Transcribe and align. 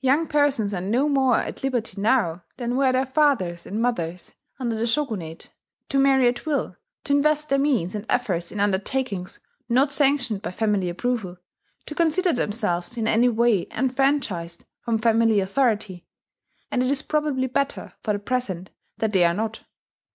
Young 0.00 0.26
persons 0.28 0.72
are 0.72 0.80
no 0.80 1.10
more 1.10 1.40
at 1.40 1.62
liberty 1.62 2.00
now, 2.00 2.42
than 2.56 2.74
were 2.74 2.90
their 2.90 3.04
fathers 3.04 3.66
and 3.66 3.82
mothers 3.82 4.32
under 4.58 4.74
the 4.74 4.86
Shogunate, 4.86 5.50
to 5.90 5.98
marry 5.98 6.26
at 6.26 6.46
will, 6.46 6.76
to 7.04 7.12
invest 7.12 7.50
their 7.50 7.58
means 7.58 7.94
and 7.94 8.06
efforts 8.08 8.50
in 8.50 8.60
undertakings 8.60 9.40
not 9.68 9.92
sanctioned 9.92 10.40
by 10.40 10.52
family 10.52 10.88
approval, 10.88 11.36
to 11.84 11.94
consider 11.94 12.32
themselves 12.32 12.96
in 12.96 13.06
any 13.06 13.28
way 13.28 13.66
enfranchised 13.70 14.64
from 14.80 14.96
family 14.96 15.38
authority; 15.38 16.06
and 16.70 16.82
it 16.82 16.90
is 16.90 17.02
probably 17.02 17.46
better 17.46 17.92
for 18.02 18.14
the 18.14 18.18
present 18.18 18.70
that 18.96 19.12
they 19.12 19.22
are 19.26 19.34
not. 19.34 19.64